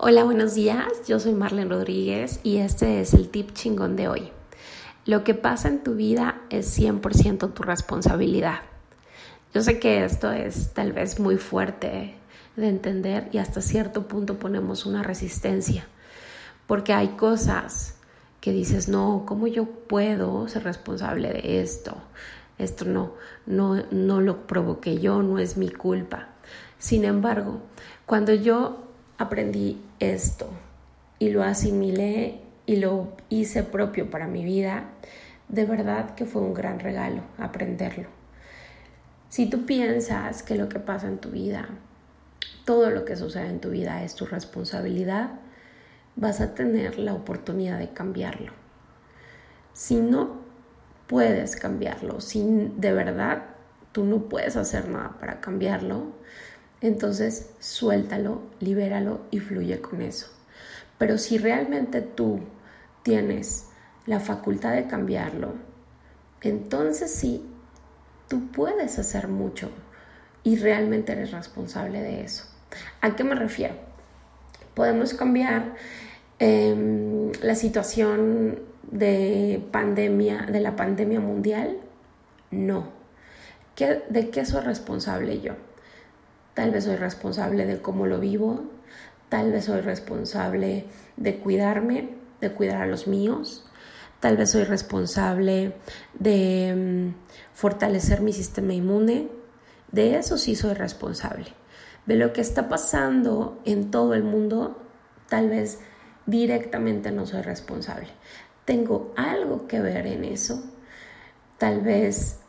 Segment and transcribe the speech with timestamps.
[0.00, 0.86] Hola, buenos días.
[1.08, 4.30] Yo soy Marlene Rodríguez y este es el tip chingón de hoy.
[5.06, 8.60] Lo que pasa en tu vida es 100% tu responsabilidad.
[9.52, 12.14] Yo sé que esto es tal vez muy fuerte
[12.54, 15.88] de entender y hasta cierto punto ponemos una resistencia,
[16.68, 17.96] porque hay cosas
[18.40, 21.96] que dices, no, ¿cómo yo puedo ser responsable de esto?
[22.56, 23.14] Esto no,
[23.46, 26.28] no, no lo provoqué yo, no es mi culpa.
[26.78, 27.62] Sin embargo,
[28.06, 28.87] cuando yo
[29.18, 30.48] aprendí esto
[31.18, 34.84] y lo asimilé y lo hice propio para mi vida,
[35.48, 38.08] de verdad que fue un gran regalo aprenderlo.
[39.28, 41.68] Si tú piensas que lo que pasa en tu vida,
[42.64, 45.30] todo lo que sucede en tu vida es tu responsabilidad,
[46.16, 48.52] vas a tener la oportunidad de cambiarlo.
[49.72, 50.42] Si no
[51.06, 52.42] puedes cambiarlo, si
[52.76, 53.44] de verdad
[53.92, 56.12] tú no puedes hacer nada para cambiarlo,
[56.80, 60.28] entonces suéltalo, libéralo y fluye con eso.
[60.98, 62.40] Pero si realmente tú
[63.02, 63.66] tienes
[64.06, 65.54] la facultad de cambiarlo,
[66.40, 67.44] entonces sí,
[68.28, 69.70] tú puedes hacer mucho
[70.44, 72.44] y realmente eres responsable de eso.
[73.00, 73.74] ¿A qué me refiero?
[74.74, 75.74] Podemos cambiar
[76.38, 81.78] em, la situación de pandemia, de la pandemia mundial.
[82.50, 82.92] No.
[83.76, 85.54] ¿De qué soy responsable yo?
[86.58, 88.64] Tal vez soy responsable de cómo lo vivo,
[89.28, 93.64] tal vez soy responsable de cuidarme, de cuidar a los míos,
[94.18, 95.74] tal vez soy responsable
[96.14, 99.28] de mm, fortalecer mi sistema inmune,
[99.92, 101.46] de eso sí soy responsable.
[102.06, 104.82] De lo que está pasando en todo el mundo,
[105.28, 105.78] tal vez
[106.26, 108.08] directamente no soy responsable.
[108.64, 110.60] Tengo algo que ver en eso.
[111.56, 112.40] Tal vez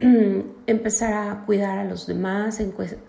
[0.66, 2.60] empezar a cuidar a los demás,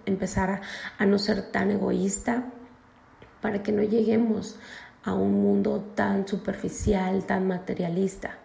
[0.05, 0.61] empezar
[0.97, 2.51] a, no ser tan egoísta,
[3.41, 4.57] para que no lleguemos
[5.03, 8.37] a un mundo tan superficial, tan materialista.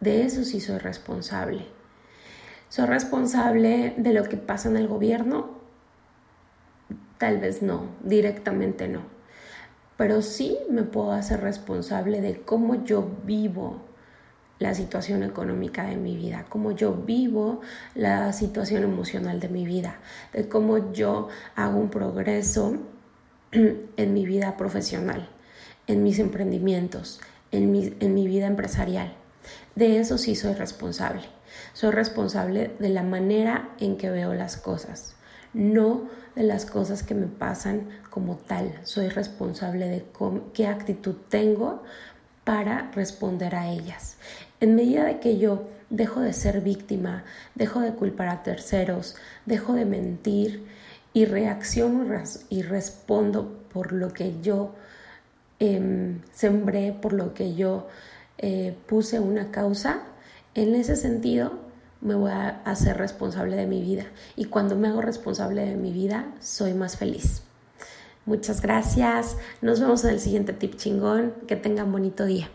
[0.00, 1.66] De eso sí soy responsable.
[2.68, 5.58] ¿Soy responsable de lo que pasa en el gobierno?
[7.18, 9.02] Tal vez no, directamente no.
[9.96, 13.93] Pero sí me puedo hacer responsable de cómo yo vivo
[14.58, 17.60] la situación económica de mi vida, cómo yo vivo
[17.94, 19.98] la situación emocional de mi vida,
[20.32, 22.76] de cómo yo hago un progreso
[23.52, 25.28] en mi vida profesional,
[25.86, 27.20] en mis emprendimientos,
[27.50, 29.14] en mi, en mi vida empresarial.
[29.74, 31.22] De eso sí soy responsable.
[31.72, 35.14] Soy responsable de la manera en que veo las cosas,
[35.52, 38.80] no de las cosas que me pasan como tal.
[38.82, 40.04] Soy responsable de
[40.52, 41.82] qué actitud tengo
[42.44, 44.16] para responder a ellas.
[44.60, 47.24] En medida de que yo dejo de ser víctima,
[47.54, 49.16] dejo de culpar a terceros,
[49.46, 50.66] dejo de mentir
[51.12, 52.04] y reacciono
[52.48, 54.74] y respondo por lo que yo
[55.58, 57.88] em, sembré, por lo que yo
[58.38, 60.02] eh, puse una causa,
[60.54, 61.52] en ese sentido
[62.00, 64.04] me voy a hacer responsable de mi vida.
[64.36, 67.42] Y cuando me hago responsable de mi vida, soy más feliz.
[68.26, 69.36] Muchas gracias.
[69.60, 71.34] Nos vemos en el siguiente tip chingón.
[71.46, 72.48] Que tengan bonito día.